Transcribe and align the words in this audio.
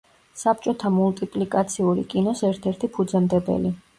საბჭოთა 0.43 0.89
მულტიპლიკაციური 0.95 2.05
კინოს 2.13 2.43
ერთ-ერთი 2.51 2.93
ფუძემდებელი. 2.97 3.75